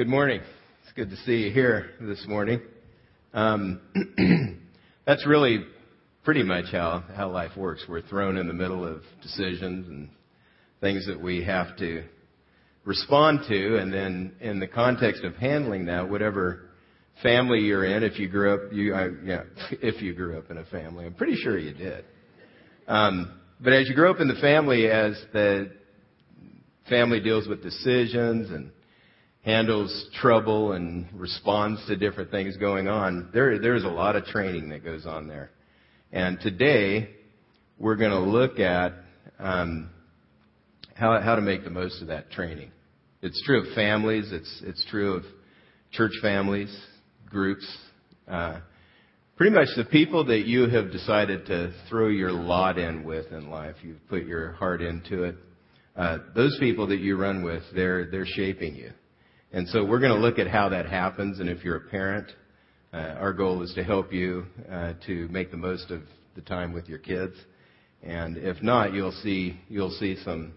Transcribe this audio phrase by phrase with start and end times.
[0.00, 0.40] Good morning.
[0.82, 2.62] It's good to see you here this morning.
[3.34, 3.82] Um,
[5.06, 5.66] that's really
[6.24, 7.84] pretty much how, how life works.
[7.86, 10.08] We're thrown in the middle of decisions and
[10.80, 12.04] things that we have to
[12.86, 16.70] respond to, and then in the context of handling that, whatever
[17.22, 19.42] family you're in, if you grew up, you, I, yeah,
[19.82, 22.06] if you grew up in a family, I'm pretty sure you did.
[22.88, 25.72] Um, but as you grow up in the family, as the
[26.88, 28.70] family deals with decisions and
[29.42, 34.68] handles trouble and responds to different things going on, there, there's a lot of training
[34.70, 35.50] that goes on there.
[36.12, 37.10] And today,
[37.78, 38.92] we're going to look at
[39.38, 39.90] um,
[40.94, 42.70] how, how to make the most of that training.
[43.22, 44.30] It's true of families.
[44.32, 45.22] It's, it's true of
[45.92, 46.74] church families,
[47.26, 47.66] groups.
[48.28, 48.60] Uh,
[49.36, 53.48] pretty much the people that you have decided to throw your lot in with in
[53.50, 55.36] life, you've put your heart into it.
[55.96, 58.90] Uh, those people that you run with, they're, they're shaping you.
[59.52, 61.40] And so we're going to look at how that happens.
[61.40, 62.30] And if you're a parent,
[62.92, 66.02] uh, our goal is to help you uh, to make the most of
[66.36, 67.34] the time with your kids.
[68.02, 70.52] And if not, you'll see you'll see some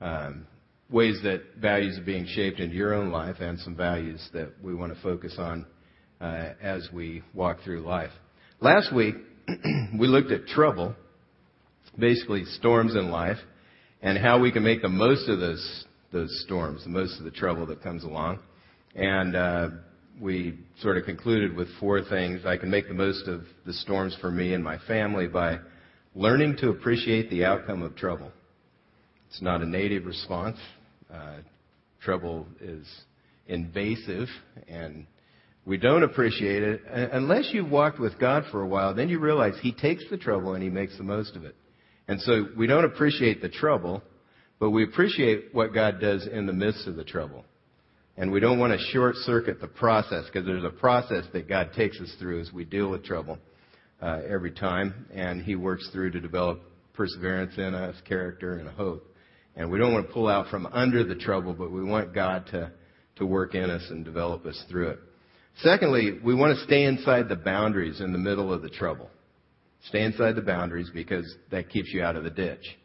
[0.00, 0.46] um,
[0.90, 4.74] ways that values are being shaped into your own life, and some values that we
[4.74, 5.64] want to focus on
[6.20, 8.10] uh, as we walk through life.
[8.60, 9.14] Last week
[9.98, 10.94] we looked at trouble,
[11.98, 13.38] basically storms in life,
[14.02, 17.66] and how we can make the most of those those storms, most of the trouble
[17.66, 18.40] that comes along.
[18.94, 19.68] And uh,
[20.20, 22.44] we sort of concluded with four things.
[22.44, 25.58] I can make the most of the storms for me and my family by
[26.14, 28.32] learning to appreciate the outcome of trouble.
[29.28, 30.58] It's not a native response.
[31.12, 31.36] Uh,
[32.02, 32.86] trouble is
[33.46, 34.28] invasive,
[34.68, 35.06] and
[35.64, 38.94] we don't appreciate it unless you've walked with God for a while.
[38.94, 41.54] Then you realize He takes the trouble and He makes the most of it.
[42.08, 44.02] And so we don't appreciate the trouble
[44.60, 47.44] but we appreciate what God does in the midst of the trouble.
[48.16, 51.70] And we don't want to short circuit the process because there's a process that God
[51.74, 53.38] takes us through as we deal with trouble
[54.02, 55.06] uh, every time.
[55.14, 56.60] And He works through to develop
[56.92, 59.06] perseverance in us, character, and hope.
[59.56, 62.46] And we don't want to pull out from under the trouble, but we want God
[62.48, 62.70] to,
[63.16, 64.98] to work in us and develop us through it.
[65.62, 69.08] Secondly, we want to stay inside the boundaries in the middle of the trouble.
[69.88, 72.76] Stay inside the boundaries because that keeps you out of the ditch.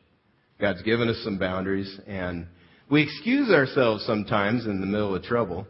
[0.60, 2.48] God's given us some boundaries, and
[2.90, 5.68] we excuse ourselves sometimes in the middle of trouble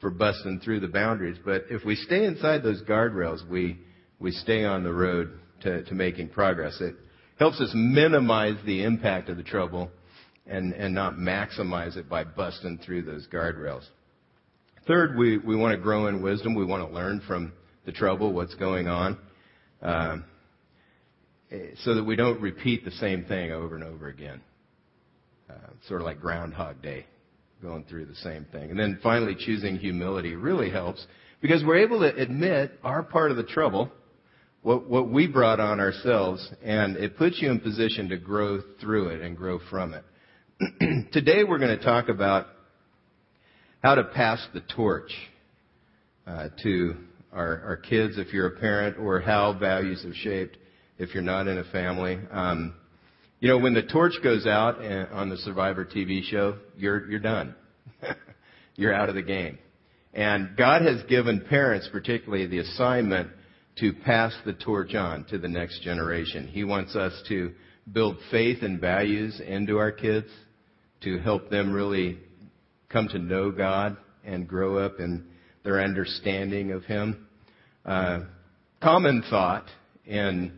[0.00, 1.38] for busting through the boundaries.
[1.44, 3.78] But if we stay inside those guardrails, we,
[4.18, 6.78] we stay on the road to, to making progress.
[6.80, 6.94] It
[7.38, 9.90] helps us minimize the impact of the trouble
[10.46, 13.84] and, and not maximize it by busting through those guardrails.
[14.86, 16.54] Third, we, we want to grow in wisdom.
[16.54, 17.52] We want to learn from
[17.86, 19.18] the trouble, what's going on.
[19.82, 20.18] Uh,
[21.84, 24.40] so that we don't repeat the same thing over and over again.
[25.48, 25.54] Uh,
[25.86, 27.06] sort of like Groundhog Day,
[27.62, 28.70] going through the same thing.
[28.70, 31.06] And then finally, choosing humility really helps
[31.40, 33.90] because we're able to admit our part of the trouble,
[34.62, 39.08] what, what we brought on ourselves, and it puts you in position to grow through
[39.08, 40.04] it and grow from it.
[41.12, 42.46] Today, we're going to talk about
[43.82, 45.12] how to pass the torch
[46.26, 46.96] uh, to
[47.32, 50.58] our, our kids if you're a parent, or how values are shaped
[50.98, 52.18] if you're not in a family.
[52.30, 52.74] Um,
[53.40, 57.54] you know, when the torch goes out on the Survivor TV show, you're you're done.
[58.74, 59.58] you're out of the game.
[60.12, 63.30] And God has given parents, particularly, the assignment
[63.78, 66.48] to pass the torch on to the next generation.
[66.48, 67.52] He wants us to
[67.92, 70.26] build faith and values into our kids
[71.02, 72.18] to help them really
[72.88, 75.26] come to know God and grow up in
[75.62, 77.28] their understanding of Him.
[77.84, 78.20] Uh,
[78.82, 79.66] common thought
[80.06, 80.52] in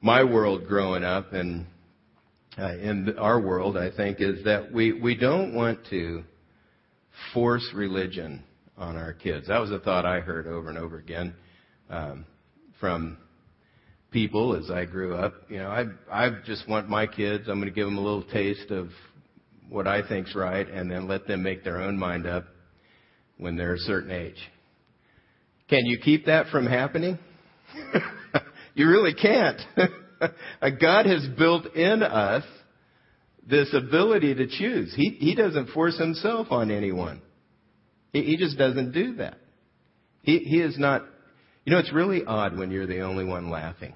[0.00, 1.66] my world growing up and
[2.58, 6.24] uh, in our world, I think, is that we, we don't want to
[7.32, 8.42] force religion
[8.76, 9.48] on our kids.
[9.48, 11.34] That was a thought I heard over and over again
[11.88, 12.24] um,
[12.80, 13.18] from
[14.10, 15.34] people as I grew up.
[15.48, 17.48] You know, I I just want my kids.
[17.48, 18.88] I'm going to give them a little taste of
[19.68, 22.46] what I think's right, and then let them make their own mind up
[23.38, 24.38] when they're a certain age.
[25.68, 27.18] Can you keep that from happening?
[28.74, 29.60] You really can't.
[30.80, 32.44] God has built in us
[33.48, 34.94] this ability to choose.
[34.94, 37.20] He, he doesn't force himself on anyone.
[38.12, 39.38] He, he just doesn't do that.
[40.22, 41.04] He, he is not,
[41.64, 43.94] you know, it's really odd when you're the only one laughing.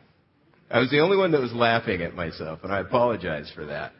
[0.70, 3.92] I was the only one that was laughing at myself, and I apologize for that.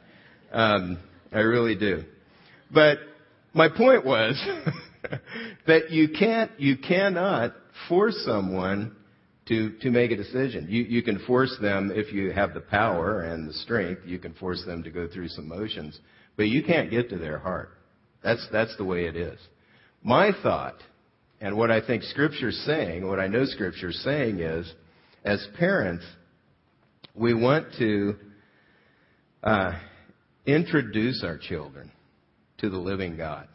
[0.51, 0.99] Um,
[1.33, 2.05] I really do.
[2.73, 2.99] But
[3.53, 4.43] my point was
[5.67, 7.55] that you can't, you cannot
[7.89, 8.97] force someone
[9.47, 10.67] to, to make a decision.
[10.69, 14.33] You, you can force them, if you have the power and the strength, you can
[14.35, 15.99] force them to go through some motions,
[16.37, 17.71] but you can't get to their heart.
[18.23, 19.39] That's, that's the way it is.
[20.03, 20.77] my thought
[21.41, 24.73] and what I think Scripture's saying, what I know Scripture's saying is,
[25.25, 26.05] as parents,
[27.15, 28.17] we want to
[29.43, 29.73] uh,
[30.47, 31.91] introduce our children
[32.59, 33.49] to the living God,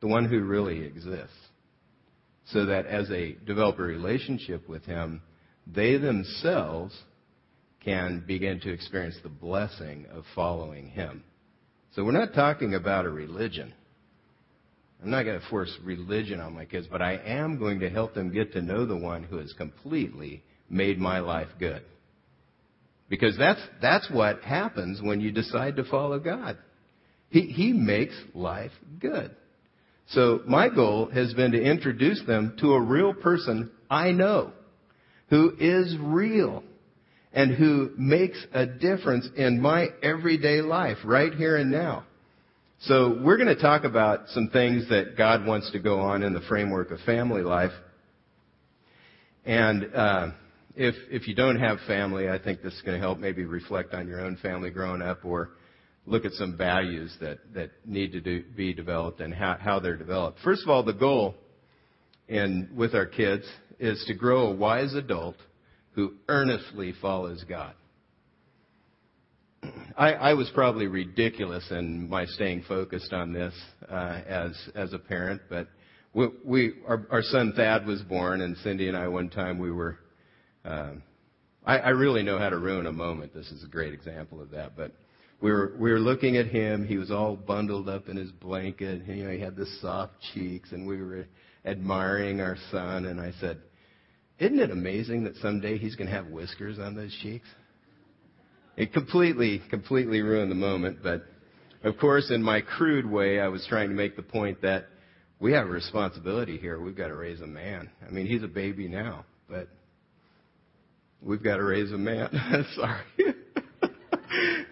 [0.00, 1.36] the one who really exists,
[2.46, 5.22] so that as they develop a relationship with Him,
[5.66, 6.96] they themselves
[7.84, 11.24] can begin to experience the blessing of following Him.
[11.94, 13.74] So we're not talking about a religion.
[15.02, 18.14] I'm not going to force religion on my kids, but I am going to help
[18.14, 21.82] them get to know the one who has completely made my life good.
[23.08, 26.56] Because that's, that's what happens when you decide to follow God.
[27.30, 29.34] He, he makes life good.
[30.12, 34.52] So my goal has been to introduce them to a real person I know
[35.30, 36.62] who is real
[37.32, 42.04] and who makes a difference in my everyday life right here and now.
[42.80, 46.34] So we're going to talk about some things that God wants to go on in
[46.34, 47.70] the framework of family life.
[49.46, 50.30] And uh,
[50.76, 53.94] if if you don't have family, I think this is going to help maybe reflect
[53.94, 55.50] on your own family growing up, or
[56.06, 59.96] look at some values that that need to do, be developed and how how they're
[59.96, 60.38] developed.
[60.44, 61.34] First of all, the goal
[62.28, 63.44] in with our kids
[63.78, 65.36] is to grow a wise adult
[65.92, 67.74] who earnestly follows God.
[69.96, 73.54] I, I was probably ridiculous in my staying focused on this
[73.88, 75.68] uh, as as a parent, but
[76.14, 79.70] we, we our, our son Thad was born, and Cindy and I one time we
[79.70, 79.98] were.
[80.64, 80.92] Uh,
[81.64, 83.34] I, I really know how to ruin a moment.
[83.34, 84.76] This is a great example of that.
[84.76, 84.92] But
[85.42, 86.86] we were we were looking at him.
[86.86, 89.04] He was all bundled up in his blanket.
[89.06, 91.26] You know, he had the soft cheeks, and we were
[91.64, 93.06] admiring our son.
[93.06, 93.60] And I said,
[94.38, 97.48] "Isn't it amazing that someday he's going to have whiskers on those cheeks?"
[98.76, 101.26] It completely, completely ruined the moment, but
[101.84, 104.86] of course, in my crude way, I was trying to make the point that
[105.40, 106.80] we have a responsibility here.
[106.80, 107.90] We've got to raise a man.
[108.06, 109.68] I mean, he's a baby now, but
[111.20, 112.30] we've got to raise a man.
[112.76, 113.34] Sorry.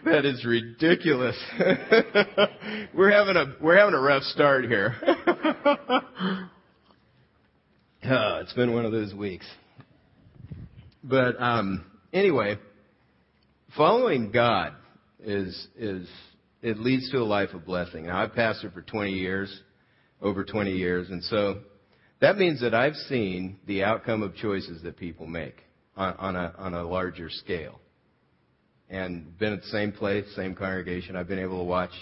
[0.05, 1.37] That is ridiculous.
[2.95, 4.95] we're having a we're having a rough start here.
[8.05, 9.47] oh, it's been one of those weeks.
[11.03, 12.59] But um, anyway,
[13.77, 14.75] following God
[15.23, 16.09] is is
[16.63, 18.07] it leads to a life of blessing.
[18.07, 19.63] Now I've pastored for 20 years,
[20.21, 21.61] over 20 years, and so
[22.21, 25.63] that means that I've seen the outcome of choices that people make
[25.97, 27.81] on, on a on a larger scale,
[28.91, 31.17] and been at the same place, same congregation.
[31.17, 31.93] I've been able to watch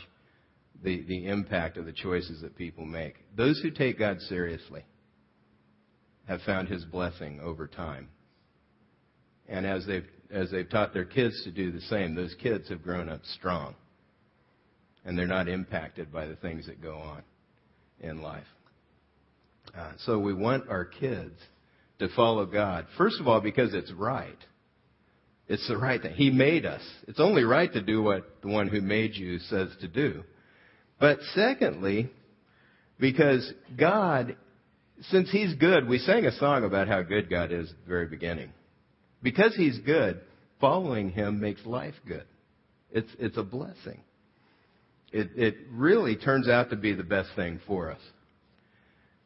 [0.83, 3.15] the the impact of the choices that people make.
[3.37, 4.85] Those who take God seriously
[6.27, 8.09] have found His blessing over time,
[9.49, 12.83] and as they've as they've taught their kids to do the same, those kids have
[12.83, 13.75] grown up strong.
[15.05, 17.23] And they're not impacted by the things that go on
[18.01, 18.45] in life.
[19.77, 21.39] Uh, so we want our kids
[21.99, 22.87] to follow God.
[22.97, 24.37] First of all, because it's right.
[25.49, 26.15] It's the right thing.
[26.15, 26.83] He made us.
[27.07, 30.25] It's only right to do what the one who made you says to do.
[31.01, 32.11] But secondly,
[33.01, 34.37] because God,
[35.11, 38.07] since He's good, we sang a song about how good God is at the very
[38.07, 38.53] beginning.
[39.23, 40.21] Because he's good,
[40.61, 42.25] following him makes life good.
[42.91, 44.01] It's, it's a blessing.
[45.13, 48.01] It, it really turns out to be the best thing for us.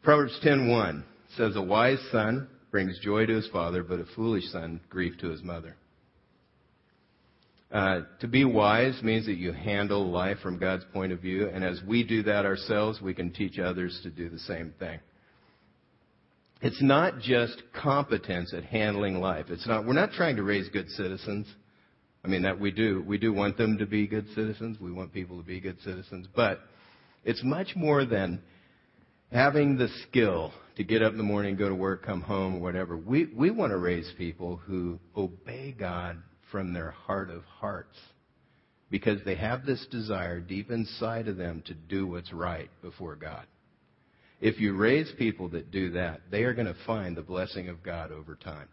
[0.02, 1.04] Proverbs 10:1
[1.36, 5.28] says, "A wise son brings joy to his father, but a foolish son grief to
[5.28, 5.76] his mother."
[7.72, 11.64] Uh, to be wise means that you handle life from God's point of view, and
[11.64, 15.00] as we do that ourselves, we can teach others to do the same thing.
[16.60, 19.46] It's not just competence at handling life.
[19.48, 21.46] It's not, we're not trying to raise good citizens.
[22.24, 23.02] I mean, that we do.
[23.06, 24.78] We do want them to be good citizens.
[24.78, 26.28] We want people to be good citizens.
[26.36, 26.60] But
[27.24, 28.42] it's much more than
[29.32, 32.96] having the skill to get up in the morning, go to work, come home, whatever.
[32.96, 37.98] We, we want to raise people who obey God from their heart of hearts
[38.90, 43.46] because they have this desire deep inside of them to do what's right before God.
[44.40, 47.82] If you raise people that do that, they are going to find the blessing of
[47.82, 48.68] God over time.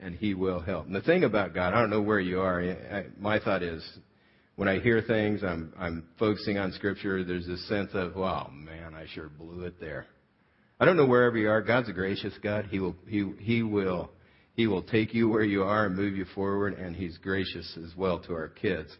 [0.00, 0.86] And He will help.
[0.86, 2.60] And the thing about God, I don't know where you are.
[2.60, 3.82] I, my thought is,
[4.56, 7.24] when I hear things, I'm, I'm focusing on Scripture.
[7.24, 10.06] There's this sense of, wow, man, I sure blew it there.
[10.80, 11.62] I don't know wherever you are.
[11.62, 12.66] God's a gracious God.
[12.70, 14.10] He will, He, He will,
[14.58, 17.96] He will take you where you are and move you forward, and He's gracious as
[17.96, 18.90] well to our kids.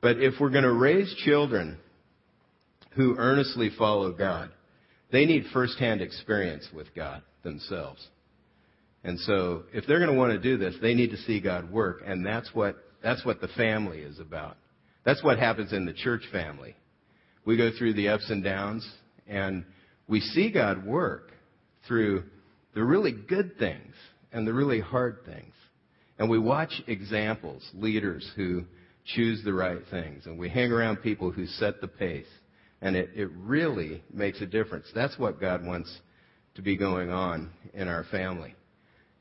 [0.00, 1.76] But if we're going to raise children
[2.92, 4.48] who earnestly follow God,
[5.12, 8.08] they need firsthand experience with God themselves.
[9.04, 11.70] And so, if they're going to want to do this, they need to see God
[11.70, 14.56] work, and that's what that's what the family is about.
[15.04, 16.74] That's what happens in the church family.
[17.44, 18.90] We go through the ups and downs,
[19.28, 19.66] and
[20.08, 21.32] we see God work
[21.86, 22.24] through
[22.72, 23.92] the really good things
[24.36, 25.54] and the really hard things.
[26.18, 28.64] And we watch examples, leaders who
[29.14, 32.26] choose the right things, and we hang around people who set the pace.
[32.82, 34.86] And it, it really makes a difference.
[34.94, 35.90] That's what God wants
[36.56, 38.54] to be going on in our family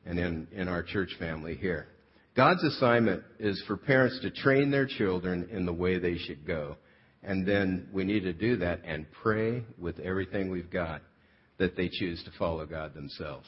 [0.05, 1.87] and in, in our church family here.
[2.35, 6.75] God's assignment is for parents to train their children in the way they should go.
[7.23, 11.01] And then we need to do that and pray with everything we've got
[11.57, 13.47] that they choose to follow God themselves.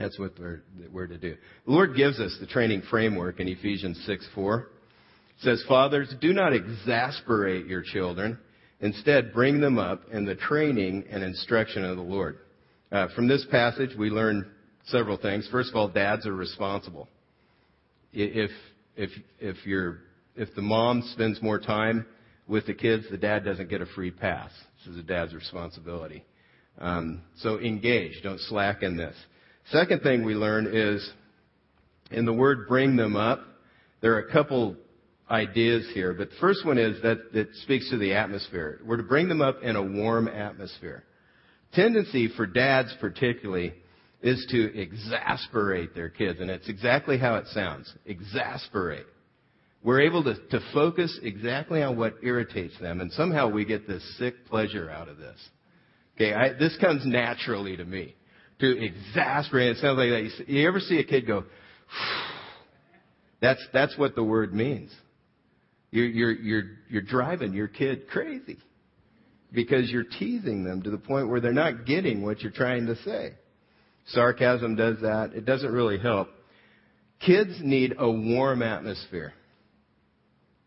[0.00, 1.36] That's what we're, we're to do.
[1.66, 4.58] The Lord gives us the training framework in Ephesians 6 4.
[4.60, 4.66] It
[5.42, 8.38] says, Fathers, do not exasperate your children.
[8.80, 12.38] Instead, bring them up in the training and instruction of the Lord.
[12.90, 14.50] Uh, from this passage, we learn
[14.86, 15.46] several things.
[15.52, 17.06] First of all, dads are responsible.
[18.14, 18.50] If,
[18.96, 19.98] if, if, you're,
[20.34, 22.06] if the mom spends more time
[22.48, 24.50] with the kids, the dad doesn't get a free pass.
[24.78, 26.24] This is a dad's responsibility.
[26.78, 28.22] Um, so engage.
[28.22, 29.14] Don't slack in this.
[29.70, 31.08] Second thing we learn is
[32.10, 33.40] in the word bring them up,
[34.00, 34.76] there are a couple
[35.30, 38.80] ideas here, but the first one is that it speaks to the atmosphere.
[38.84, 41.04] We're to bring them up in a warm atmosphere.
[41.72, 43.72] Tendency for dads particularly
[44.22, 47.92] is to exasperate their kids, and it's exactly how it sounds.
[48.06, 49.06] Exasperate.
[49.84, 54.02] We're able to, to focus exactly on what irritates them, and somehow we get this
[54.18, 55.38] sick pleasure out of this.
[56.16, 58.16] Okay, I, this comes naturally to me.
[58.60, 60.48] To exasperate, it sounds like that.
[60.48, 61.44] You ever see a kid go,
[63.40, 64.90] that's, that's what the word means.
[65.90, 68.58] You're, you're, you're, you're driving your kid crazy
[69.52, 72.96] because you're teasing them to the point where they're not getting what you're trying to
[72.96, 73.34] say.
[74.08, 75.32] Sarcasm does that.
[75.34, 76.28] It doesn't really help.
[77.24, 79.32] Kids need a warm atmosphere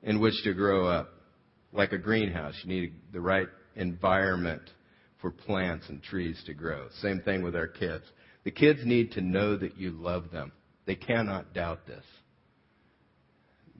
[0.01, 1.09] in which to grow up.
[1.71, 4.61] Like a greenhouse, you need the right environment
[5.23, 6.89] for plants and trees to grow.
[7.01, 8.03] Same thing with our kids.
[8.43, 10.51] The kids need to know that you love them.
[10.85, 12.03] They cannot doubt this.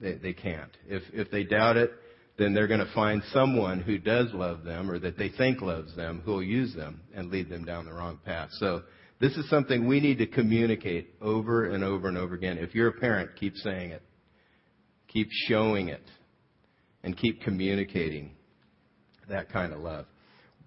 [0.00, 0.70] They, they can't.
[0.88, 1.92] If, if they doubt it,
[2.38, 5.94] then they're going to find someone who does love them or that they think loves
[5.94, 8.48] them who will use them and lead them down the wrong path.
[8.52, 8.82] So
[9.20, 12.56] this is something we need to communicate over and over and over again.
[12.56, 14.02] If you're a parent, keep saying it.
[15.08, 16.02] Keep showing it.
[17.02, 18.30] And keep communicating
[19.28, 20.06] that kind of love.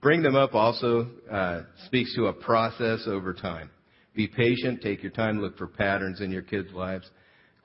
[0.01, 3.69] Bring them up also uh, speaks to a process over time.
[4.15, 4.81] Be patient.
[4.81, 5.41] Take your time.
[5.41, 7.09] Look for patterns in your kids' lives.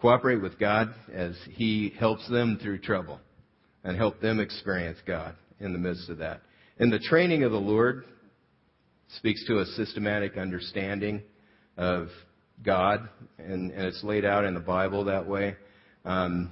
[0.01, 3.21] Cooperate with God as He helps them through trouble
[3.85, 6.43] and help them experience God in the midst of that.
[6.79, 8.05] And the training of the Lord,
[9.19, 11.23] speaks to a systematic understanding
[11.77, 12.09] of
[12.63, 13.09] God,
[13.39, 15.57] and, and it's laid out in the Bible that way.
[16.05, 16.51] Um,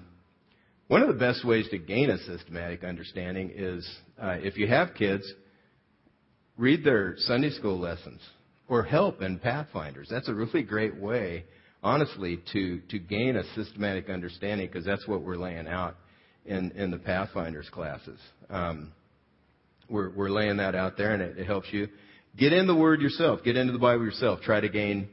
[0.89, 3.89] one of the best ways to gain a systematic understanding is
[4.21, 5.23] uh, if you have kids,
[6.61, 8.21] read their Sunday school lessons
[8.69, 10.09] or help in Pathfinders.
[10.11, 11.45] That's a really great way,
[11.83, 15.97] honestly, to, to gain a systematic understanding because that's what we're laying out
[16.45, 18.21] in, in the Pathfinders classes.
[18.51, 18.93] Um,
[19.89, 21.89] we're, we're laying that out there and it, it helps you.
[22.39, 23.41] Get in the Word yourself.
[23.43, 24.41] Get into the Bible yourself.
[24.43, 25.09] Try to gain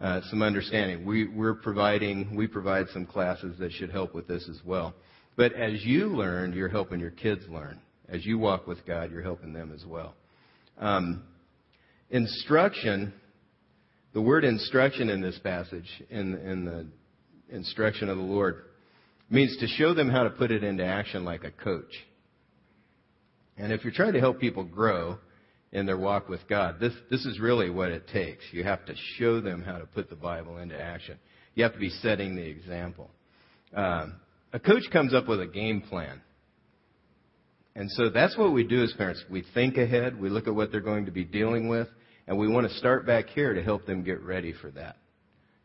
[0.00, 1.04] uh, some understanding.
[1.04, 4.94] We, we're providing, we provide some classes that should help with this as well.
[5.36, 7.80] But as you learn, you're helping your kids learn.
[8.08, 10.14] As you walk with God, you're helping them as well.
[10.78, 11.24] Um,
[12.10, 13.12] instruction,
[14.12, 16.86] the word instruction in this passage, in, in the
[17.54, 18.64] instruction of the Lord,
[19.30, 21.92] means to show them how to put it into action like a coach.
[23.56, 25.18] And if you're trying to help people grow,
[25.72, 26.78] in their walk with God.
[26.78, 28.44] This, this is really what it takes.
[28.52, 31.18] You have to show them how to put the Bible into action.
[31.54, 33.10] You have to be setting the example.
[33.74, 34.20] Um,
[34.52, 36.20] a coach comes up with a game plan.
[37.74, 39.24] And so that's what we do as parents.
[39.30, 41.88] We think ahead, we look at what they're going to be dealing with,
[42.26, 44.96] and we want to start back here to help them get ready for that.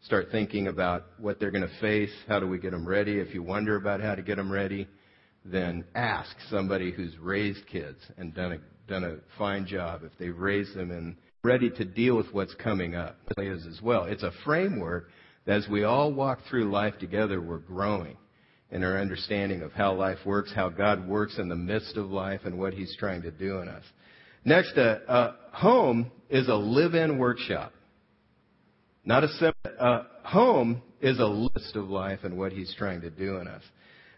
[0.03, 3.19] Start thinking about what they're going to face, how do we get them ready.
[3.19, 4.87] If you wonder about how to get them ready,
[5.43, 10.37] then ask somebody who's raised kids and done a done a fine job if they've
[10.37, 14.05] raised them and ready to deal with what's coming up is as well.
[14.05, 15.09] It's a framework
[15.45, 18.15] that as we all walk through life together, we're growing
[18.71, 22.41] in our understanding of how life works, how God works in the midst of life,
[22.45, 23.83] and what He's trying to do in us.
[24.43, 27.71] Next, a, a home is a live-in workshop.
[29.05, 33.01] Not a sim- a uh, home is a list of life and what He's trying
[33.01, 33.63] to do in us.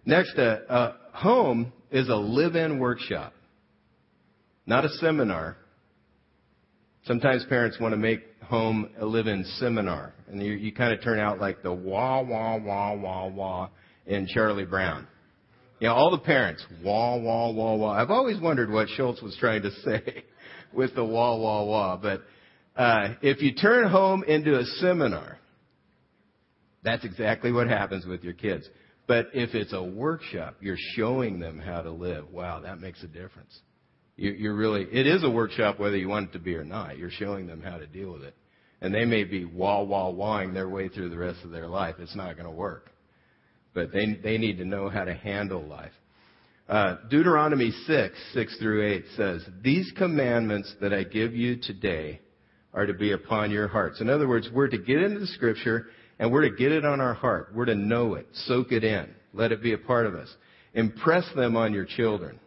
[0.06, 3.34] Next, a, a home is a live-in workshop
[4.70, 5.58] not a seminar.
[7.06, 11.20] Sometimes parents want to make home a live-in seminar, and you, you kind of turn
[11.20, 13.70] out like the wah wah wah wah wah
[14.10, 15.08] in Charlie Brown.
[15.80, 17.92] You know, all the parents, wah, wah, wah, wah.
[17.92, 20.26] I've always wondered what Schulz was trying to say
[20.74, 21.96] with the wah, wah, wah.
[21.96, 22.24] But
[22.76, 25.40] uh, if you turn home into a seminar,
[26.84, 28.68] that's exactly what happens with your kids.
[29.08, 32.30] But if it's a workshop, you're showing them how to live.
[32.32, 33.58] Wow, that makes a difference.
[34.18, 36.98] You, you're really, it is a workshop whether you want it to be or not.
[36.98, 38.36] You're showing them how to deal with it.
[38.82, 41.96] And they may be wah, wah, wahing their way through the rest of their life.
[42.00, 42.92] It's not going to work.
[43.74, 45.92] But they, they need to know how to handle life.
[46.68, 52.22] Uh, Deuteronomy 6, 6 through 8 says, These commandments that I give you today
[52.74, 54.02] are to be upon your hearts.
[54.02, 55.88] In other words, we're to get into the scripture
[56.20, 57.50] and we're to get it on our heart.
[57.56, 60.30] We're to know it, soak it in, let it be a part of us.
[60.76, 62.40] Impress them on your children.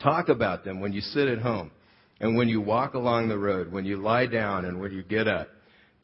[0.00, 1.72] Talk about them when you sit at home
[2.20, 5.26] and when you walk along the road, when you lie down and when you get
[5.26, 5.48] up.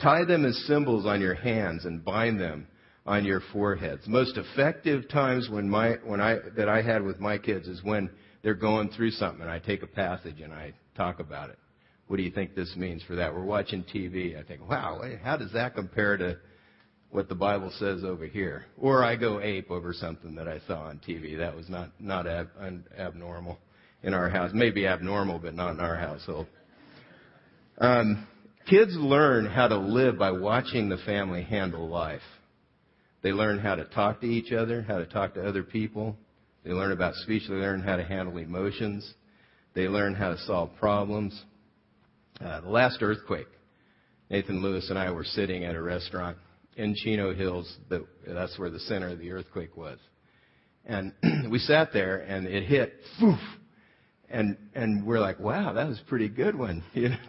[0.02, 2.66] Tie them as symbols on your hands and bind them
[3.06, 4.06] on your foreheads.
[4.06, 8.10] Most effective times when my when I that I had with my kids is when
[8.42, 11.58] they're going through something and I take a passage and I talk about it.
[12.06, 13.32] What do you think this means for that?
[13.32, 14.38] We're watching TV.
[14.38, 16.38] I think, wow, how does that compare to
[17.10, 18.64] what the Bible says over here?
[18.76, 21.38] Or I go ape over something that I saw on TV.
[21.38, 23.58] That was not not ab, un, abnormal
[24.02, 24.50] in our house.
[24.52, 26.46] Maybe abnormal, but not in our household.
[27.78, 28.26] Um,
[28.68, 32.20] kids learn how to live by watching the family handle life.
[33.22, 36.16] They learn how to talk to each other, how to talk to other people.
[36.64, 37.42] They learn about speech.
[37.48, 39.14] They learn how to handle emotions.
[39.74, 41.40] They learn how to solve problems.
[42.40, 43.48] Uh, the last earthquake,
[44.30, 46.38] Nathan Lewis and I were sitting at a restaurant
[46.76, 47.76] in Chino Hills.
[47.90, 49.98] That, that's where the center of the earthquake was.
[50.86, 51.12] And
[51.50, 53.38] we sat there and it hit, poof,
[54.30, 57.16] and and we're like, wow, that was a pretty good one, you know.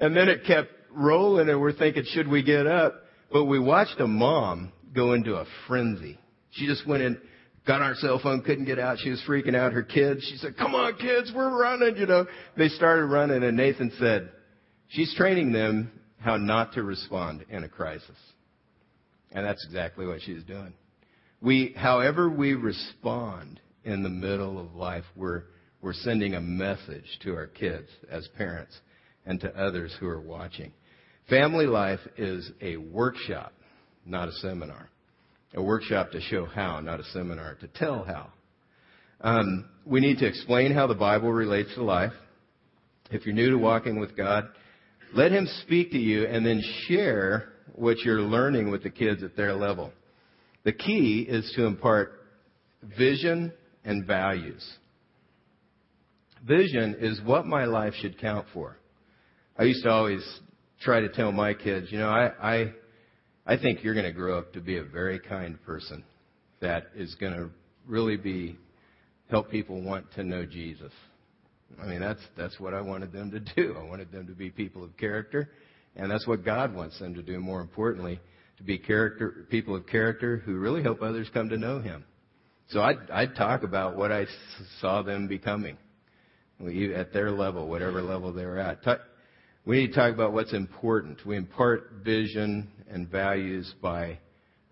[0.00, 2.94] and then it kept rolling, and we're thinking, should we get up?
[3.32, 6.18] But we watched a mom go into a frenzy.
[6.50, 7.18] She just went in,
[7.66, 8.98] got on her cell phone, couldn't get out.
[8.98, 9.72] She was freaking out.
[9.72, 12.26] Her kids, she said, come on kids, we're running, you know.
[12.56, 14.30] They started running and Nathan said,
[14.88, 18.16] she's training them how not to respond in a crisis.
[19.32, 20.74] And that's exactly what she's doing.
[21.40, 25.44] We, however we respond in the middle of life, we're,
[25.80, 28.78] we're sending a message to our kids as parents
[29.24, 30.72] and to others who are watching.
[31.32, 33.54] Family life is a workshop,
[34.04, 34.90] not a seminar.
[35.54, 38.28] A workshop to show how, not a seminar to tell how.
[39.22, 42.12] Um, we need to explain how the Bible relates to life.
[43.10, 44.46] If you're new to walking with God,
[45.14, 49.34] let Him speak to you and then share what you're learning with the kids at
[49.34, 49.90] their level.
[50.64, 52.12] The key is to impart
[52.98, 53.54] vision
[53.86, 54.62] and values.
[56.46, 58.76] Vision is what my life should count for.
[59.56, 60.40] I used to always
[60.82, 62.72] try to tell my kids, you know, I, I,
[63.46, 66.04] I think you're going to grow up to be a very kind person
[66.60, 67.50] that is going to
[67.86, 68.56] really be
[69.30, 70.92] help people want to know Jesus.
[71.82, 73.76] I mean, that's that's what I wanted them to do.
[73.78, 75.50] I wanted them to be people of character,
[75.96, 77.40] and that's what God wants them to do.
[77.40, 78.20] More importantly,
[78.58, 82.04] to be character people of character who really help others come to know Him.
[82.68, 84.26] So I'd, I'd talk about what I
[84.80, 85.76] saw them becoming
[86.60, 88.82] at their level, whatever level they're at.
[89.64, 91.24] We need to talk about what's important.
[91.24, 94.18] We impart vision and values by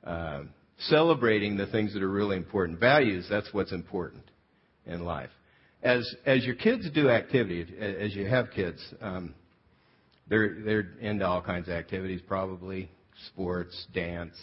[0.03, 0.43] uh,
[0.79, 2.81] celebrating the things that are really important.
[2.81, 4.25] Values, that's what's important
[4.87, 5.31] in life.
[5.83, 9.35] As as your kids do activity, as you have kids, um,
[10.29, 12.91] they're they're into all kinds of activities, probably
[13.29, 14.35] sports, dance,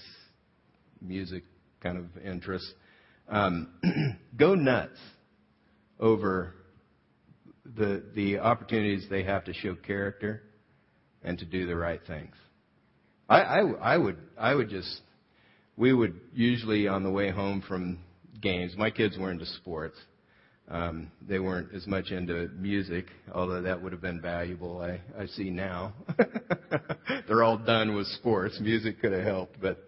[1.02, 1.44] music,
[1.84, 2.72] kind of interests.
[3.28, 3.70] Um,
[4.38, 4.98] go nuts
[6.00, 6.54] over
[7.76, 10.44] the, the opportunities they have to show character
[11.24, 12.34] and to do the right things.
[13.30, 15.02] I, I, I would, I would just,
[15.76, 18.00] we would usually on the way home from
[18.42, 19.98] games, my kids were into sports.
[20.70, 24.82] Um, they weren't as much into music, although that would have been valuable.
[24.82, 25.94] I, I see now.
[27.28, 28.60] They're all done with sports.
[28.62, 29.80] Music could have helped, but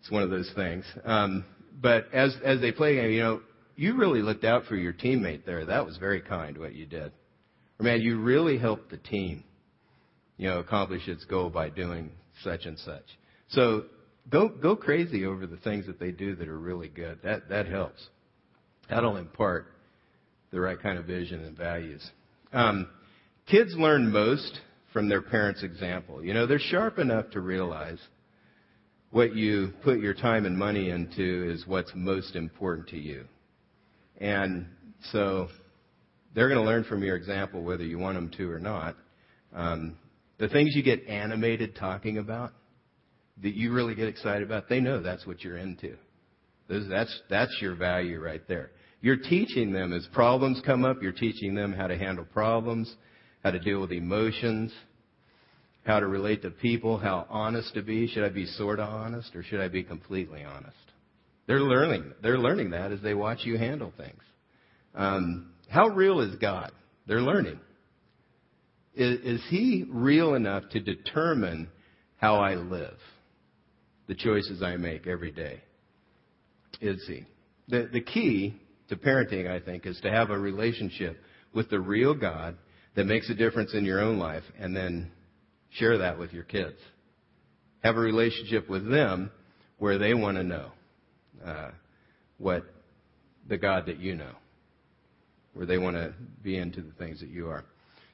[0.00, 0.84] it's one of those things.
[1.04, 1.44] Um,
[1.80, 3.40] but as as they play, you know,
[3.76, 5.64] you really looked out for your teammate there.
[5.64, 7.12] That was very kind what you did.
[7.78, 9.44] Or man, you really helped the team,
[10.36, 12.10] you know, accomplish its goal by doing
[12.42, 13.04] such and such.
[13.48, 13.84] So
[14.30, 17.18] go go crazy over the things that they do that are really good.
[17.22, 18.06] That that helps.
[18.88, 19.66] That'll impart
[20.50, 22.08] the right kind of vision and values.
[22.52, 22.88] Um,
[23.46, 24.60] kids learn most
[24.92, 26.22] from their parents' example.
[26.22, 27.98] You know, they're sharp enough to realize
[29.10, 33.24] what you put your time and money into is what's most important to you.
[34.20, 34.66] And
[35.10, 35.48] so
[36.34, 38.96] they're going to learn from your example whether you want them to or not.
[39.54, 39.96] Um,
[40.38, 42.52] the things you get animated talking about,
[43.42, 45.96] that you really get excited about, they know that's what you're into.
[46.68, 48.70] That's, that's your value right there.
[49.00, 52.92] You're teaching them as problems come up, you're teaching them how to handle problems,
[53.42, 54.72] how to deal with emotions,
[55.84, 58.06] how to relate to people, how honest to be.
[58.06, 60.76] Should I be sort of honest or should I be completely honest?
[61.46, 62.12] They're learning.
[62.22, 64.22] They're learning that as they watch you handle things.
[64.94, 66.70] Um, how real is God?
[67.06, 67.58] They're learning.
[68.94, 71.68] Is, is He real enough to determine
[72.16, 72.96] how I live,
[74.06, 75.62] the choices I make every day?
[76.80, 77.24] Is He?
[77.68, 81.18] The, the key to parenting, I think, is to have a relationship
[81.52, 82.56] with the real God
[82.94, 85.10] that makes a difference in your own life and then
[85.70, 86.76] share that with your kids.
[87.82, 89.30] Have a relationship with them
[89.78, 90.70] where they want to know
[91.44, 91.70] uh,
[92.38, 92.64] what
[93.48, 94.32] the God that you know,
[95.54, 97.64] where they want to be into the things that you are.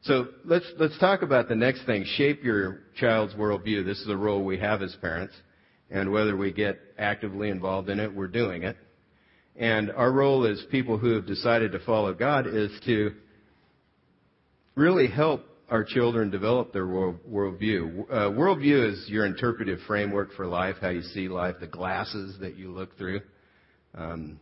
[0.03, 2.05] So let's let's talk about the next thing.
[2.17, 3.85] Shape your child's worldview.
[3.85, 5.35] This is a role we have as parents,
[5.91, 8.77] and whether we get actively involved in it, we're doing it.
[9.57, 13.13] And our role as people who have decided to follow God is to
[14.77, 18.05] really help our children develop their world, worldview.
[18.11, 22.57] Uh, worldview is your interpretive framework for life, how you see life, the glasses that
[22.57, 23.21] you look through.
[23.95, 24.41] Um,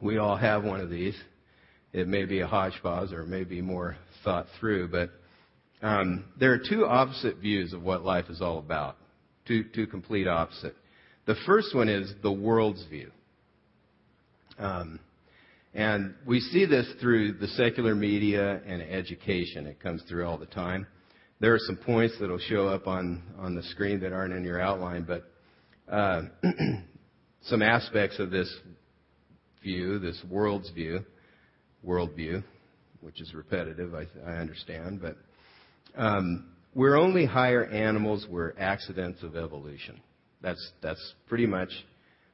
[0.00, 1.16] we all have one of these.
[1.92, 5.10] It may be a hodgepodge or it may be more thought through, but
[5.82, 8.96] um, there are two opposite views of what life is all about.
[9.46, 10.74] Two, two complete opposite.
[11.26, 13.10] The first one is the world's view.
[14.58, 15.00] Um,
[15.74, 19.66] and we see this through the secular media and education.
[19.66, 20.86] It comes through all the time.
[21.40, 24.44] There are some points that will show up on, on the screen that aren't in
[24.44, 25.24] your outline, but
[25.92, 26.22] uh,
[27.42, 28.52] some aspects of this
[29.64, 31.00] view, this world's view,
[31.84, 32.44] worldview,
[33.00, 35.16] which is repetitive, I, I understand, but
[35.96, 38.26] um, we're only higher animals.
[38.28, 40.00] We're accidents of evolution.
[40.40, 41.70] That's that's pretty much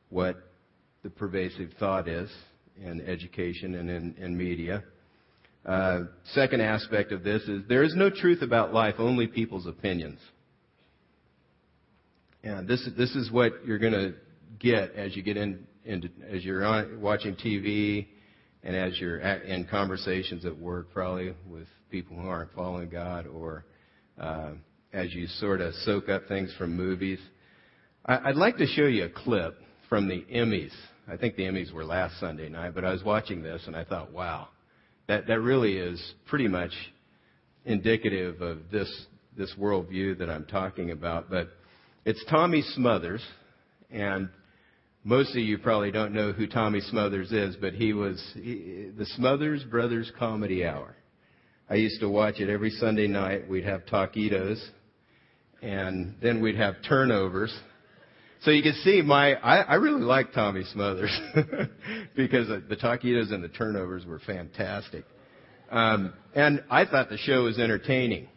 [0.09, 0.37] what
[1.03, 2.31] the pervasive thought is
[2.77, 4.83] in education and in, in media.
[5.65, 10.19] Uh, second aspect of this is there is no truth about life, only people's opinions.
[12.43, 14.15] And this this is what you're going to
[14.59, 18.07] get as you get in into, as you're on, watching TV
[18.63, 23.27] and as you're at, in conversations at work, probably with people who aren't following God,
[23.27, 23.65] or
[24.19, 24.53] uh,
[24.93, 27.19] as you sort of soak up things from movies.
[28.07, 30.73] I, I'd like to show you a clip from the Emmys
[31.11, 33.83] I think the Emmys were last Sunday night, but I was watching this and I
[33.83, 34.49] thought, wow,
[35.09, 36.71] that, that really is pretty much
[37.65, 41.29] indicative of this, this worldview that I'm talking about.
[41.29, 41.49] But
[42.05, 43.25] it's Tommy Smothers,
[43.91, 44.29] and
[45.03, 49.07] most of you probably don't know who Tommy Smothers is, but he was he, the
[49.17, 50.95] Smothers Brothers Comedy Hour.
[51.69, 53.49] I used to watch it every Sunday night.
[53.49, 54.63] We'd have taquitos,
[55.61, 57.53] and then we'd have turnovers
[58.43, 61.19] so you can see my, I, I really like Tommy Smothers
[62.17, 65.05] because the taquitos and the turnovers were fantastic.
[65.71, 68.29] Um, and I thought the show was entertaining.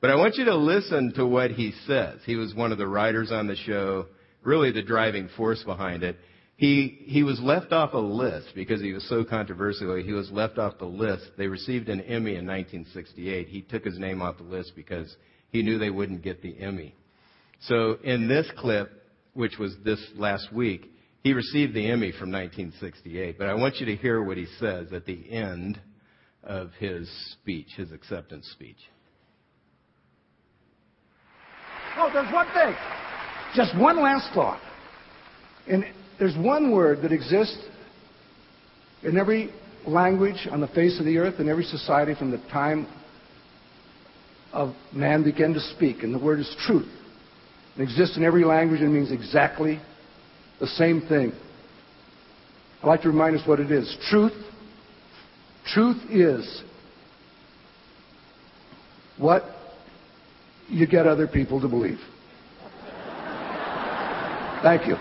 [0.00, 2.20] But I want you to listen to what he says.
[2.24, 4.06] He was one of the writers on the show,
[4.42, 6.16] really the driving force behind it.
[6.56, 9.96] He, he was left off a list because he was so controversial.
[9.96, 11.24] He was left off the list.
[11.36, 13.48] They received an Emmy in 1968.
[13.48, 15.14] He took his name off the list because
[15.50, 16.94] he knew they wouldn't get the Emmy.
[17.60, 19.01] So in this clip,
[19.34, 20.90] which was this last week,
[21.22, 23.38] he received the Emmy from 1968.
[23.38, 25.80] But I want you to hear what he says at the end
[26.42, 28.76] of his speech, his acceptance speech.
[31.96, 32.74] Oh, there's one thing.
[33.54, 34.60] Just one last thought.
[35.68, 35.84] And
[36.18, 37.58] there's one word that exists
[39.02, 39.52] in every
[39.86, 42.86] language on the face of the earth, in every society from the time
[44.52, 46.88] of man began to speak, and the word is truth.
[47.76, 49.80] It exists in every language and means exactly
[50.60, 51.32] the same thing.
[52.82, 53.96] I'd like to remind us what it is.
[54.10, 54.32] Truth.
[55.66, 56.62] Truth is
[59.16, 59.44] what
[60.68, 61.98] you get other people to believe.
[64.62, 64.96] Thank you.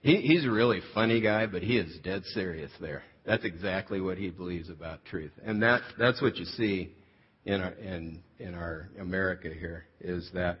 [0.00, 3.02] He, he's a really funny guy, but he is dead serious there.
[3.24, 5.30] That's exactly what he believes about truth.
[5.44, 6.92] And that, that's what you see
[7.44, 10.60] in our, in, in our America here is that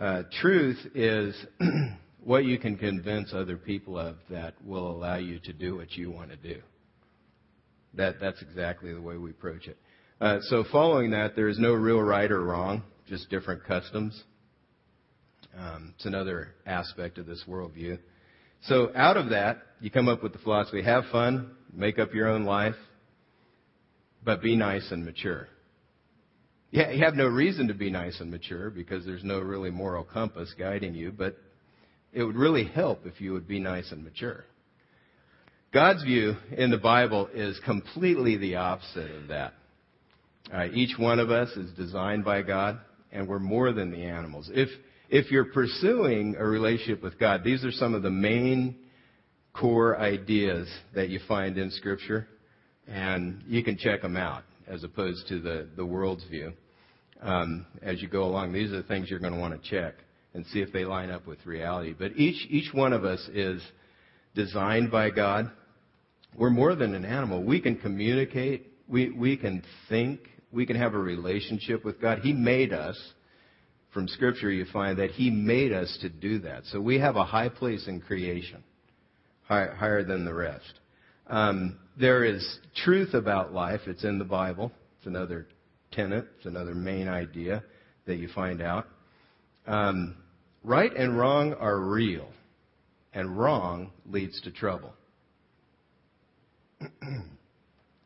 [0.00, 1.34] uh, truth is
[2.24, 6.10] what you can convince other people of that will allow you to do what you
[6.10, 6.60] want to do.
[7.94, 9.78] That, that's exactly the way we approach it.
[10.20, 14.22] Uh, so following that, there is no real right or wrong, just different customs.
[15.56, 17.98] Um, it's another aspect of this worldview.
[18.62, 22.28] So out of that, you come up with the philosophy: have fun, make up your
[22.28, 22.74] own life,
[24.24, 25.48] but be nice and mature.
[26.76, 30.04] Yeah, you have no reason to be nice and mature because there's no really moral
[30.04, 31.38] compass guiding you, but
[32.12, 34.44] it would really help if you would be nice and mature.
[35.72, 39.54] God's view in the Bible is completely the opposite of that.
[40.52, 42.78] Uh, each one of us is designed by God,
[43.10, 44.50] and we're more than the animals.
[44.52, 44.68] If
[45.08, 48.76] if you're pursuing a relationship with God, these are some of the main
[49.54, 52.28] core ideas that you find in Scripture,
[52.86, 56.52] and you can check them out as opposed to the, the world's view.
[57.22, 59.94] Um, as you go along, these are the things you're going to want to check
[60.34, 61.94] and see if they line up with reality.
[61.98, 63.62] But each, each one of us is
[64.34, 65.50] designed by God.
[66.36, 67.42] We're more than an animal.
[67.42, 68.66] We can communicate.
[68.86, 70.20] We, we can think.
[70.52, 72.20] We can have a relationship with God.
[72.20, 73.00] He made us.
[73.94, 76.64] From Scripture, you find that He made us to do that.
[76.66, 78.62] So we have a high place in creation,
[79.44, 80.70] high, higher than the rest.
[81.28, 83.80] Um, there is truth about life.
[83.86, 84.70] It's in the Bible.
[84.98, 85.46] It's another
[85.98, 87.64] It's another main idea
[88.06, 88.86] that you find out.
[89.66, 90.16] Um,
[90.62, 92.28] right and wrong are real,
[93.14, 94.92] and wrong leads to trouble.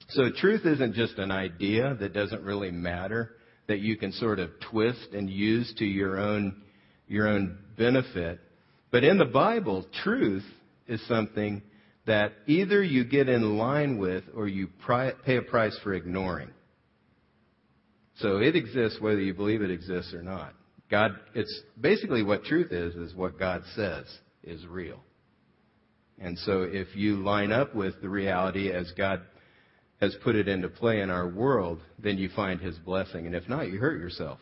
[0.08, 3.32] so truth isn't just an idea that doesn't really matter
[3.66, 6.62] that you can sort of twist and use to your own
[7.08, 8.38] your own benefit.
[8.92, 10.44] But in the Bible, truth
[10.86, 11.60] is something
[12.06, 14.68] that either you get in line with or you
[15.24, 16.50] pay a price for ignoring.
[18.20, 20.52] So it exists whether you believe it exists or not.
[20.90, 24.04] God, it's basically what truth is, is what God says
[24.42, 25.00] is real.
[26.18, 29.22] And so if you line up with the reality as God
[30.00, 33.26] has put it into play in our world, then you find His blessing.
[33.26, 34.38] And if not, you hurt yourself.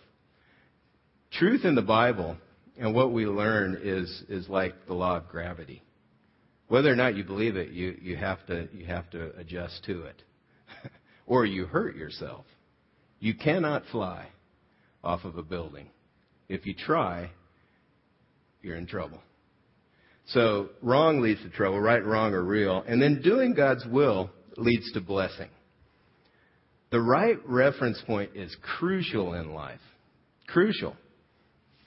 [1.32, 2.36] Truth in the Bible
[2.78, 5.82] and what we learn is, is like the law of gravity.
[6.68, 10.02] Whether or not you believe it, you, you, have, to, you have to adjust to
[10.02, 10.22] it.
[11.26, 12.44] or you hurt yourself.
[13.20, 14.28] You cannot fly
[15.02, 15.88] off of a building.
[16.48, 17.30] If you try,
[18.62, 19.20] you're in trouble.
[20.26, 22.84] So wrong leads to trouble, right and wrong are real.
[22.86, 25.48] And then doing God's will leads to blessing.
[26.90, 29.80] The right reference point is crucial in life.
[30.46, 30.96] Crucial.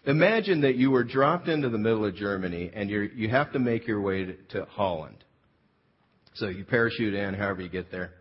[0.06, 3.60] Imagine that you were dropped into the middle of Germany and you you have to
[3.60, 5.24] make your way to, to Holland.
[6.36, 8.12] So you parachute in, however you get there.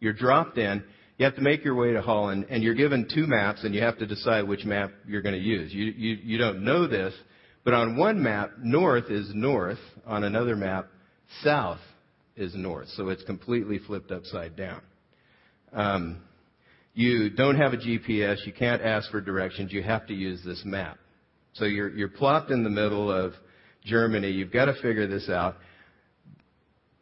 [0.00, 0.82] You're dropped in.
[1.18, 3.82] You have to make your way to Holland, and you're given two maps, and you
[3.82, 5.74] have to decide which map you're going to use.
[5.74, 7.12] You, you, you don't know this,
[7.64, 9.80] but on one map, north is north.
[10.06, 10.86] On another map,
[11.42, 11.80] south
[12.36, 12.86] is north.
[12.94, 14.80] So it's completely flipped upside down.
[15.72, 16.22] Um,
[16.94, 18.46] you don't have a GPS.
[18.46, 19.72] You can't ask for directions.
[19.72, 20.98] You have to use this map.
[21.54, 23.32] So you're, you're plopped in the middle of
[23.84, 24.30] Germany.
[24.30, 25.56] You've got to figure this out.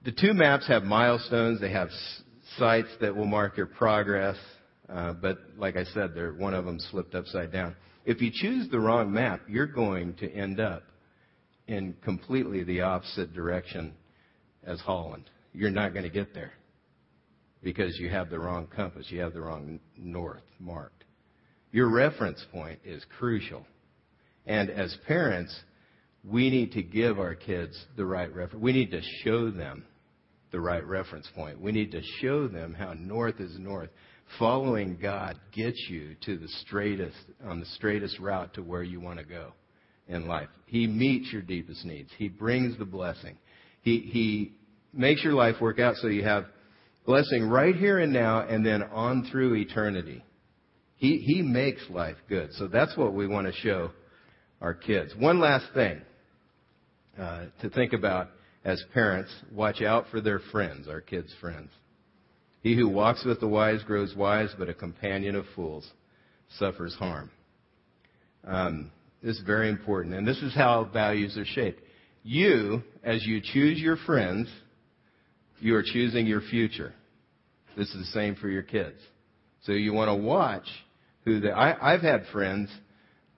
[0.06, 1.60] The two maps have milestones.
[1.60, 1.90] They have
[2.58, 4.36] sites that will mark your progress.
[4.88, 7.74] Uh, but like I said, one of them slipped upside down.
[8.04, 10.84] If you choose the wrong map, you're going to end up
[11.66, 13.94] in completely the opposite direction
[14.64, 15.24] as Holland.
[15.52, 16.52] You're not going to get there
[17.62, 19.06] because you have the wrong compass.
[19.08, 21.04] You have the wrong north marked.
[21.72, 23.66] Your reference point is crucial.
[24.46, 25.54] And as parents,
[26.22, 28.62] we need to give our kids the right reference.
[28.62, 29.84] We need to show them
[30.56, 31.60] the right reference point.
[31.60, 33.90] We need to show them how north is north.
[34.38, 39.18] Following God gets you to the straightest, on the straightest route to where you want
[39.18, 39.52] to go
[40.08, 40.48] in life.
[40.64, 42.08] He meets your deepest needs.
[42.16, 43.36] He brings the blessing.
[43.82, 44.52] He, he
[44.94, 46.46] makes your life work out so you have
[47.04, 50.24] blessing right here and now and then on through eternity.
[50.94, 52.48] He, he makes life good.
[52.54, 53.90] So that's what we want to show
[54.62, 55.12] our kids.
[55.18, 56.00] One last thing
[57.20, 58.30] uh, to think about
[58.66, 61.70] as parents watch out for their friends, our kids' friends.
[62.62, 65.88] He who walks with the wise grows wise, but a companion of fools
[66.58, 67.30] suffers harm.
[68.44, 68.90] Um,
[69.22, 71.80] this is very important, and this is how values are shaped.
[72.24, 74.48] You, as you choose your friends,
[75.60, 76.92] you are choosing your future.
[77.76, 78.98] This is the same for your kids.
[79.62, 80.66] So you want to watch
[81.24, 81.52] who they.
[81.52, 82.68] I, I've had friends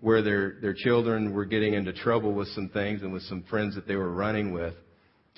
[0.00, 3.74] where their their children were getting into trouble with some things and with some friends
[3.74, 4.74] that they were running with,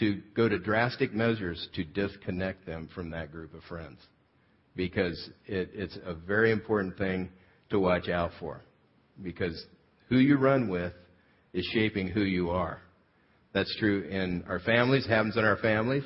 [0.00, 3.98] to go to drastic measures to disconnect them from that group of friends,
[4.74, 7.28] because it, it's a very important thing
[7.70, 8.62] to watch out for,
[9.22, 9.64] because
[10.08, 10.92] who you run with
[11.52, 12.80] is shaping who you are.
[13.52, 16.04] That's true in our families, happens in our families.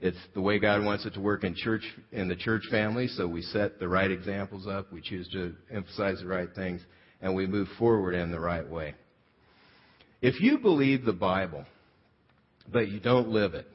[0.00, 3.06] It's the way God wants it to work in church, in the church family.
[3.06, 4.90] So we set the right examples up.
[4.92, 6.80] We choose to emphasize the right things
[7.20, 8.94] and we move forward in the right way.
[10.22, 11.64] If you believe the Bible,
[12.70, 13.66] but you don't live it,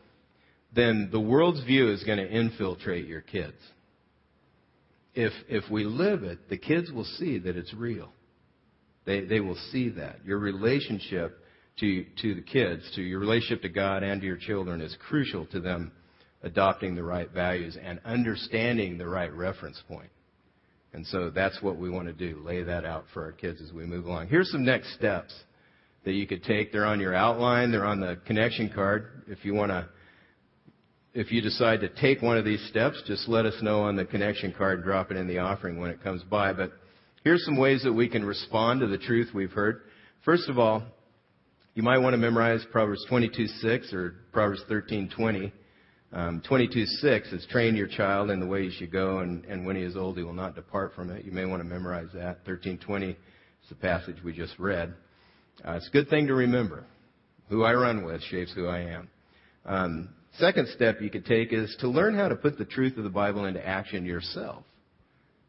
[0.73, 3.57] then the world's view is going to infiltrate your kids.
[5.13, 8.11] If, if we live it, the kids will see that it's real.
[9.05, 10.25] They, they will see that.
[10.25, 11.39] Your relationship
[11.79, 15.45] to, to the kids, to your relationship to God and to your children is crucial
[15.47, 15.91] to them
[16.43, 20.09] adopting the right values and understanding the right reference point.
[20.93, 23.73] And so that's what we want to do, lay that out for our kids as
[23.73, 24.27] we move along.
[24.27, 25.33] Here's some next steps
[26.05, 26.71] that you could take.
[26.71, 29.23] They're on your outline, they're on the connection card.
[29.27, 29.89] If you want to
[31.15, 34.03] if you decide to take one of these steps, just let us know on the
[34.03, 36.51] connection card, and drop it in the offering when it comes by.
[36.51, 36.73] But
[37.23, 39.83] here's some ways that we can respond to the truth we've heard.
[40.25, 40.83] First of all,
[41.73, 45.53] you might want to memorize Proverbs 22:6 or Proverbs 13:20.
[46.11, 49.77] Um, 22:6 is train your child in the way he should go, and, and when
[49.77, 51.23] he is old, he will not depart from it.
[51.23, 52.45] You may want to memorize that.
[52.45, 54.93] 13:20 is the passage we just read.
[55.63, 56.85] Uh, it's a good thing to remember.
[57.49, 59.09] Who I run with shapes who I am.
[59.65, 63.05] Um, Second step you could take is to learn how to put the truth of
[63.05, 64.63] the Bible into action yourself.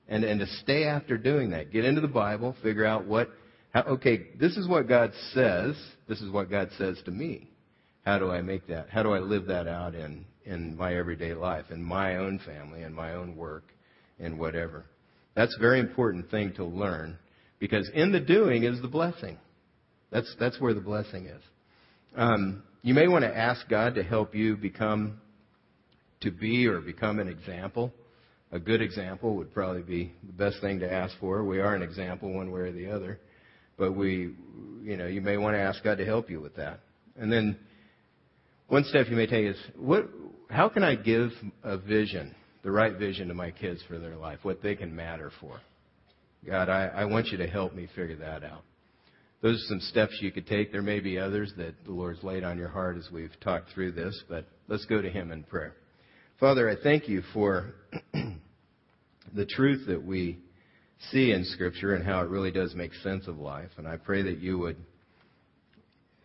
[0.08, 1.72] And, and to stay after doing that.
[1.72, 3.28] Get into the Bible, figure out what,
[3.72, 5.74] how, okay, this is what God says.
[6.08, 7.50] This is what God says to me.
[8.04, 8.88] How do I make that?
[8.88, 12.82] How do I live that out in, in my everyday life, in my own family,
[12.82, 13.64] in my own work,
[14.20, 14.84] in whatever?
[15.34, 17.18] That's a very important thing to learn
[17.58, 19.38] because in the doing is the blessing.
[20.10, 21.42] That's, that's where the blessing is.
[22.16, 25.20] Um, you may want to ask God to help you become,
[26.20, 27.92] to be or become an example.
[28.52, 31.44] A good example would probably be the best thing to ask for.
[31.44, 33.18] We are an example one way or the other.
[33.76, 34.34] But we,
[34.82, 36.80] you know, you may want to ask God to help you with that.
[37.18, 37.58] And then
[38.68, 40.08] one step you may take is, what,
[40.48, 41.30] how can I give
[41.62, 45.30] a vision, the right vision to my kids for their life, what they can matter
[45.40, 45.60] for?
[46.46, 48.62] God, I, I want you to help me figure that out
[49.42, 50.72] those are some steps you could take.
[50.72, 53.92] There may be others that the Lord's laid on your heart as we've talked through
[53.92, 55.74] this, but let's go to Him in prayer.
[56.40, 57.74] Father, I thank you for
[59.34, 60.38] the truth that we
[61.10, 63.70] see in Scripture and how it really does make sense of life.
[63.76, 64.76] And I pray that you would,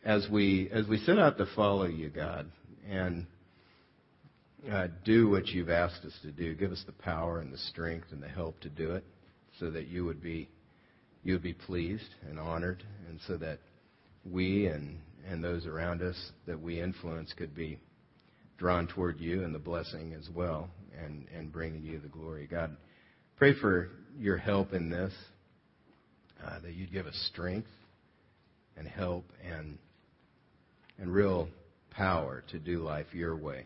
[0.03, 2.49] as we as we set out to follow you, God,
[2.89, 3.25] and
[4.71, 8.07] uh, do what you've asked us to do, give us the power and the strength
[8.11, 9.03] and the help to do it,
[9.59, 10.47] so that you would be
[11.23, 13.59] you would be pleased and honored, and so that
[14.25, 17.79] we and, and those around us that we influence could be
[18.57, 20.69] drawn toward you and the blessing as well,
[21.03, 22.47] and, and bringing you the glory.
[22.47, 22.75] God,
[23.37, 25.13] pray for your help in this,
[26.45, 27.69] uh, that you'd give us strength
[28.77, 29.77] and help and,
[30.99, 31.47] and real
[31.91, 33.65] power to do life your way.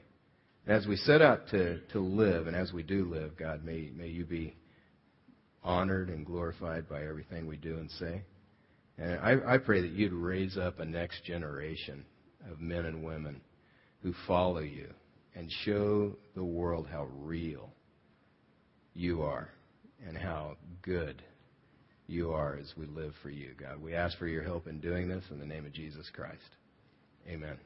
[0.68, 4.08] as we set out to, to live, and as we do live, God, may, may
[4.08, 4.56] you be
[5.65, 8.21] honored and glorified by everything we do and say.
[8.97, 12.06] And I, I pray that you'd raise up a next generation
[12.49, 13.41] of men and women
[14.01, 14.88] who follow you
[15.36, 17.69] and show the world how real
[18.93, 19.49] you are
[20.08, 21.21] and how good
[22.08, 23.82] you are as we live for you, God.
[23.82, 26.39] We ask for your help in doing this in the name of Jesus Christ.
[27.28, 27.58] Amen.